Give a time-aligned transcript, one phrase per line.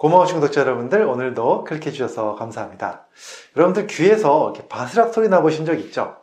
[0.00, 3.04] 고마우신 구독자 여러분들 오늘도 클릭해 주셔서 감사합니다.
[3.54, 6.16] 여러분들 귀에서 이렇게 바스락 소리 나보신 적 있죠?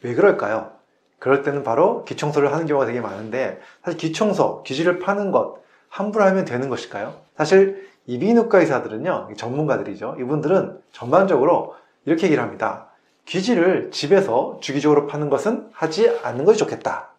[0.00, 0.70] 왜 그럴까요?
[1.18, 5.56] 그럴 때는 바로 귀청소를 하는 경우가 되게 많은데 사실 귀청소, 귀지를 파는 것
[5.90, 7.16] 함부로 하면 되는 것일까요?
[7.36, 10.16] 사실 이비인후과 의사들은요 전문가들이죠.
[10.20, 11.74] 이분들은 전반적으로
[12.06, 12.86] 이렇게 얘기를 합니다.
[13.26, 17.10] 귀지를 집에서 주기적으로 파는 것은 하지 않는 것이 좋겠다.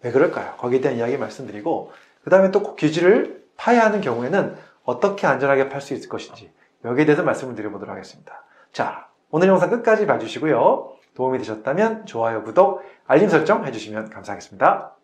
[0.00, 0.54] 왜 그럴까요?
[0.56, 1.92] 거기에 대한 이야기 말씀드리고
[2.24, 6.52] 그 다음에 또 귀지를 파야 하는 경우에는 어떻게 안전하게 팔 수 있을 것인지
[6.84, 8.44] 여기에 대해서 말씀을 드려보도록 하겠습니다.
[8.72, 10.92] 자, 오늘 영상 끝까지 봐주시고요.
[11.14, 14.96] 도움이 되셨다면 좋아요, 구독, 알림 설정 해주시면 감사하겠습니다.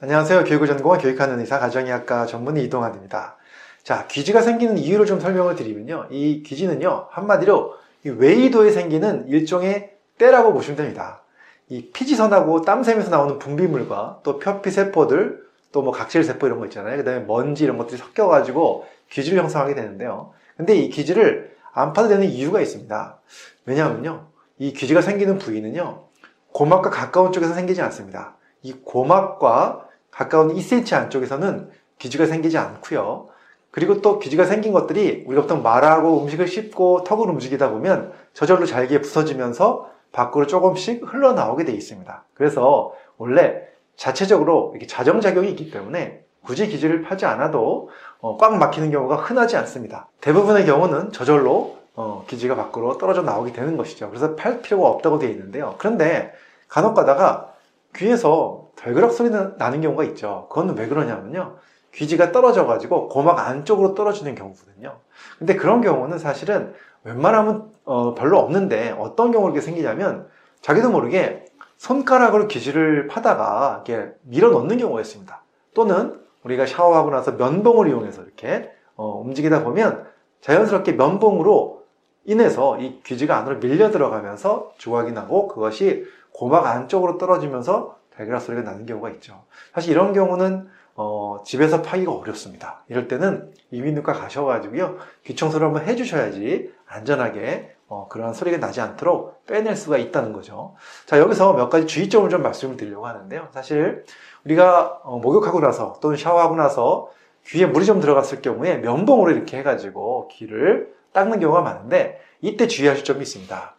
[0.00, 0.44] 안녕하세요.
[0.44, 3.38] 교육을 전공한 교육하는 의사 가정의학과 전문의 이동환입니다.
[3.82, 6.08] 자, 귀지가 생기는 이유를 좀 설명을 드리면요.
[6.10, 11.23] 이 귀지는요, 한마디로 이 웨이도에 생기는 일종의 때라고 보시면 됩니다.
[11.68, 16.96] 이 피지선하고 땀샘에서 나오는 분비물과 또 표피 세포들, 또 뭐 각질 세포 이런 거 있잖아요.
[16.96, 20.32] 그 다음에 먼지 이런 것들이 섞여 가지고 귀지를 형성하게 되는데요.
[20.56, 23.18] 근데 이 귀지를 안 파도 되는 이유가 있습니다.
[23.66, 24.28] 왜냐하면요.
[24.58, 26.04] 이 귀지가 생기는 부위는요.
[26.52, 28.36] 고막과 가까운 쪽에서 생기지 않습니다.
[28.62, 33.28] 이 고막과 가까운 2cm 안쪽에서는 귀지가 생기지 않고요.
[33.72, 39.00] 그리고 또 귀지가 생긴 것들이 우리가 보통 말하고 음식을 씹고 턱을 움직이다 보면 저절로 잘게
[39.00, 42.24] 부서지면서 밖으로 조금씩 흘러나오게 되어 있습니다.
[42.34, 43.62] 그래서 원래
[43.96, 50.08] 자체적으로 이렇게 자정작용이 있기 때문에 굳이 기지를 파지 않아도 어, 꽉 막히는 경우가 흔하지 않습니다.
[50.20, 54.08] 대부분의 경우는 저절로 어, 기지가 밖으로 떨어져 나오게 되는 것이죠.
[54.08, 55.74] 그래서 팔 필요가 없다고 되어 있는데요.
[55.78, 56.32] 그런데
[56.68, 57.52] 간혹 가다가
[57.94, 60.46] 귀에서 덜그락 소리 나는 경우가 있죠.
[60.48, 61.56] 그건 왜 그러냐면요.
[61.94, 64.98] 귀지가 떨어져가지고 고막 안쪽으로 떨어지는 경우거든요.
[65.38, 70.28] 근데 그런 경우는 사실은 웬만하면 어, 별로 없는데 어떤 경우가 이렇게 생기냐면
[70.60, 71.44] 자기도 모르게
[71.76, 75.42] 손가락으로 귀지를 파다가 이렇게 밀어 넣는 경우가 있습니다.
[75.74, 80.06] 또는 우리가 샤워하고 나서 면봉을 이용해서 이렇게 어, 움직이다 보면
[80.40, 81.84] 자연스럽게 면봉으로
[82.24, 88.86] 인해서 이 귀지가 안으로 밀려 들어가면서 조각이 나고 그것이 고막 안쪽으로 떨어지면서 달걀 소리가 나는
[88.86, 89.42] 경우가 있죠.
[89.74, 92.84] 사실 이런 경우는 어, 집에서 파기가 어렵습니다.
[92.88, 94.96] 이럴 때는 이민누과 가셔가지고요.
[95.24, 100.74] 귀청소를 한번 해주셔야지 안전하게 어, 그런 소리가 나지 않도록 빼낼 수가 있다는 거죠.
[101.06, 103.48] 자, 여기서 몇 가지 주의점을 좀 말씀을 드리려고 하는데요.
[103.52, 104.04] 사실
[104.44, 107.10] 우리가 어, 목욕하고 나서 또는 샤워하고 나서
[107.46, 113.22] 귀에 물이 좀 들어갔을 경우에 면봉으로 이렇게 해가지고 귀를 닦는 경우가 많은데 이때 주의하실 점이
[113.22, 113.74] 있습니다.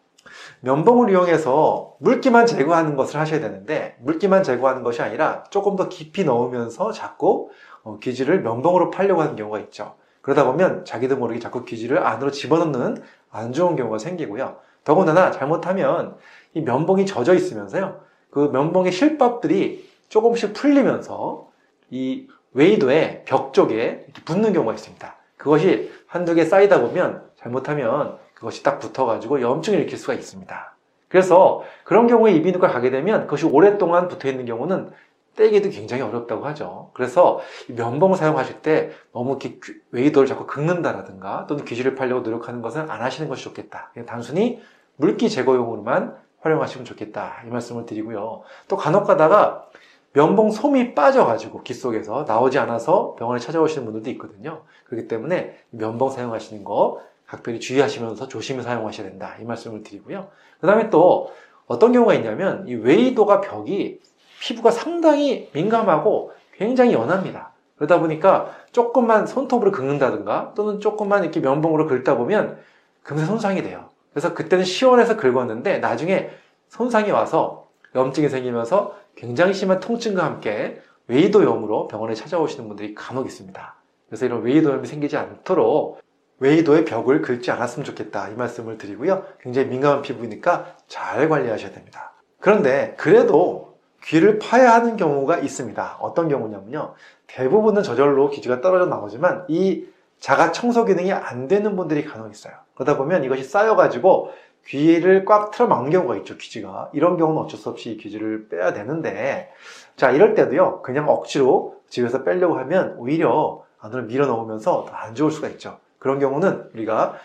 [0.66, 6.92] 면봉을 이용해서 물기만 제거하는 것을 하셔야 되는데 물기만 제거하는 것이 아니라 조금 더 깊이 넣으면서
[6.92, 7.52] 자꾸
[7.84, 9.94] 어, 귀지를 면봉으로 팔려고 하는 경우가 있죠.
[10.22, 12.98] 그러다 보면 자기도 모르게 자꾸 귀지를 안으로 집어넣는
[13.30, 14.58] 안 좋은 경우가 생기고요.
[14.84, 16.18] 더군다나 잘못하면
[16.56, 18.00] 이 면봉이 젖어 있으면서요.
[18.32, 21.48] 그 면봉의 실밥들이 조금씩 풀리면서
[21.92, 25.16] 이 웨이도의 벽 쪽에 붙는 경우가 있습니다.
[25.38, 30.76] 그것이 한두 개 쌓이다 보면 잘못하면 그것이 딱 붙어가지고 염증을 일으킬 수가 있습니다.
[31.08, 34.92] 그래서 그런 경우에 이비인후과 가게 되면 그것이 오랫동안 붙어 있는 경우는
[35.36, 36.92] 떼기도 굉장히 어렵다고 하죠.
[36.94, 39.60] 그래서 면봉을 사용하실 때 너무 이렇게
[39.92, 43.92] 웨이도를 자꾸 긁는다라든가 또는 귀지를 팔려고 노력하는 것은 안 하시는 것이 좋겠다.
[44.06, 44.62] 단순히
[44.96, 47.42] 물기 제거용으로만 활용하시면 좋겠다.
[47.46, 48.44] 이 말씀을 드리고요.
[48.68, 49.68] 또 간혹 가다가
[50.14, 54.62] 면봉 솜이 빠져가지고 귀 속에서 나오지 않아서 병원에 찾아오시는 분들도 있거든요.
[54.86, 59.36] 그렇기 때문에 면봉 사용하시는 거 각별히 주의하시면서 조심히 사용하셔야 된다.
[59.42, 60.28] 이 말씀을 드리고요.
[60.60, 61.32] 그 다음에 또
[61.68, 64.00] 어떤 경우가 있냐면 이 웨이도가 벽이
[64.40, 67.52] 피부가 상당히 민감하고 굉장히 연합니다.
[67.78, 72.58] 그러다 보니까 조금만 손톱으로 긁는다든가 또는 조금만 이렇게 면봉으로 긁다 보면
[73.04, 73.90] 금세 손상이 돼요.
[74.12, 76.30] 그래서 그때는 시원해서 긁었는데 나중에
[76.70, 83.76] 손상이 와서 염증이 생기면서 굉장히 심한 통증과 함께 웨이도염으로 병원에 찾아오시는 분들이 간혹 있습니다.
[84.08, 86.00] 그래서 이런 웨이도염이 생기지 않도록
[86.40, 89.24] 웨이도의 벽을 긁지 않았으면 좋겠다 이 말씀을 드리고요.
[89.40, 92.14] 굉장히 민감한 피부이니까 잘 관리하셔야 됩니다.
[92.40, 95.98] 그런데 그래도 귀를 파야 하는 경우가 있습니다.
[96.00, 96.94] 어떤 경우냐면요.
[97.28, 99.88] 대부분은 저절로 귀지가 떨어져 나오지만 이
[100.20, 102.54] 자가 청소 기능이 안 되는 분들이 간혹 있어요.
[102.76, 104.32] 그러다 보면 이것이 쌓여가지고
[104.68, 106.90] 귀를 꽉 틀어막는 경우가 있죠, 귀지가.
[106.94, 109.52] 이런 경우는 어쩔 수 없이 귀지를 빼야 되는데,
[109.96, 115.30] 자, 이럴 때도요, 그냥 억지로 집에서 빼려고 하면 오히려 안으로 밀어 넣으면서 더 안 좋을
[115.32, 115.78] 수가 있죠.
[116.06, 117.16] 그런 경우는 우리가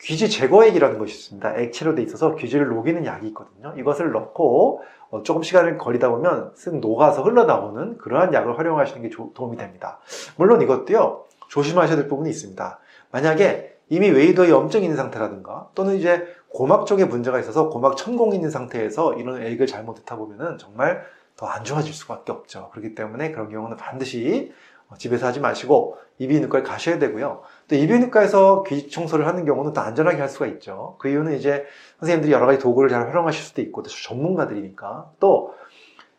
[0.00, 1.54] 귀지 제거액이라는 것이 있습니다.
[1.58, 3.74] 액체로 돼 있어서 귀지를 녹이는 약이 있거든요.
[3.76, 4.80] 이것을 넣고
[5.10, 9.98] 어, 조금 시간을 걸리다 보면 쓱 녹아서 흘러나오는 그러한 약을 활용하시는 게 도움이 됩니다.
[10.36, 12.78] 물론 이것도요, 조심하셔야 될 부분이 있습니다.
[13.10, 18.48] 만약에 이미 웨이더에 염증이 있는 상태라든가 또는 이제 고막 쪽에 문제가 있어서 고막 천공이 있는
[18.48, 21.04] 상태에서 이런 액을 잘못 듣다 보면은 정말
[21.36, 22.70] 더 안 좋아질 수밖에 없죠.
[22.70, 27.42] 그렇기 때문에 그런 경우는 반드시 어, 집에서 하지 마시고 이비인후과에 가셔야 되고요.
[27.68, 30.96] 또 이비인후과에서 귀 청소를 하는 경우는 또 안전하게 할 수가 있죠.
[31.00, 31.64] 그 이유는 이제
[32.00, 35.54] 선생님들이 여러 가지 도구를 잘 활용하실 수도 있고 또 전문가들이니까 또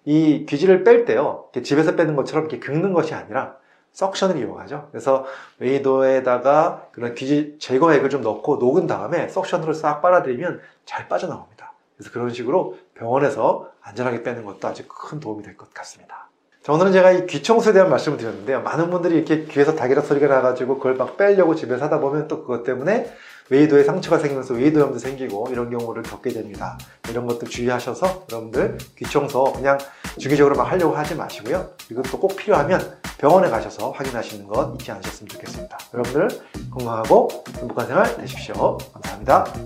[0.05, 1.49] 이 귀지를 뺄 때요.
[1.63, 3.55] 집에서 빼는 것처럼 이렇게 긁는 것이 아니라
[3.93, 4.89] 석션을 이용하죠.
[4.91, 5.25] 그래서
[5.59, 11.73] 웨이도에다가 그런 귀지 제거액을 좀 넣고 녹은 다음에 석션으로 싹 빨아들이면 잘 빠져나옵니다.
[11.95, 16.29] 그래서 그런 식으로 병원에서 안전하게 빼는 것도 아주 큰 도움이 될 것 같습니다.
[16.63, 18.61] 자, 오늘은 제가 이 귀청소에 대한 말씀을 드렸는데요.
[18.61, 22.63] 많은 분들이 이렇게 귀에서 다기락 소리가 나가지고 그걸 막 빼려고 집에서 하다 보면 또 그것
[22.63, 23.11] 때문에
[23.49, 26.77] 웨이도에 상처가 생기면서 웨이도염도 생기고 이런 경우를 겪게 됩니다.
[27.09, 29.77] 이런 것도 주의하셔서 여러분들 귀청소 그냥
[30.17, 31.67] 주기적으로 막 하려고 하지 마시고요.
[31.91, 32.79] 이것도 꼭 필요하면
[33.17, 35.77] 병원에 가셔서 확인하시는 것 잊지 않으셨으면 좋겠습니다.
[35.93, 36.29] 여러분들
[36.71, 37.27] 건강하고
[37.57, 38.77] 행복한 생활 되십시오.
[38.93, 39.53] 감사합니다.